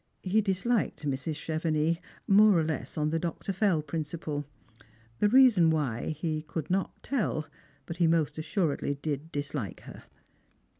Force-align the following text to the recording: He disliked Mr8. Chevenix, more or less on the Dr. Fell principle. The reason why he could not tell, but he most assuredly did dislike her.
He 0.23 0.41
disliked 0.41 1.05
Mr8. 1.05 1.35
Chevenix, 1.35 1.99
more 2.27 2.57
or 2.57 2.63
less 2.63 2.97
on 2.97 3.11
the 3.11 3.19
Dr. 3.19 3.53
Fell 3.53 3.83
principle. 3.83 4.45
The 5.19 5.29
reason 5.29 5.69
why 5.69 6.15
he 6.19 6.41
could 6.41 6.71
not 6.71 7.03
tell, 7.03 7.45
but 7.85 7.97
he 7.97 8.07
most 8.07 8.39
assuredly 8.39 8.95
did 8.95 9.31
dislike 9.31 9.81
her. 9.81 10.05